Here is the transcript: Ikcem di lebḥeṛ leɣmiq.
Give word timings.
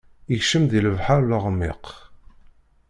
Ikcem 0.35 0.63
di 0.71 0.79
lebḥeṛ 0.85 1.19
leɣmiq. 1.29 1.85